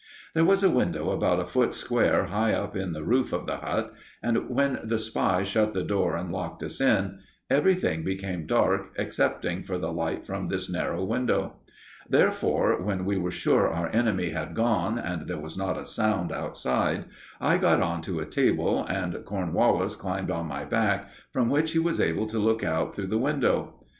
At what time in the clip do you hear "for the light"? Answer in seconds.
9.61-10.25